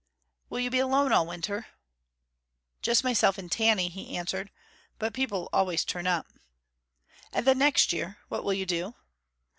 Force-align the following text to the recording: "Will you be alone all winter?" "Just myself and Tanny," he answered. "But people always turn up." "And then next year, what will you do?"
"Will 0.49 0.59
you 0.59 0.71
be 0.71 0.79
alone 0.79 1.11
all 1.11 1.27
winter?" 1.27 1.67
"Just 2.81 3.03
myself 3.03 3.37
and 3.37 3.51
Tanny," 3.51 3.87
he 3.87 4.17
answered. 4.17 4.49
"But 4.97 5.13
people 5.13 5.47
always 5.53 5.85
turn 5.85 6.07
up." 6.07 6.25
"And 7.31 7.45
then 7.45 7.59
next 7.59 7.93
year, 7.93 8.17
what 8.27 8.43
will 8.43 8.55
you 8.55 8.65
do?" 8.65 8.95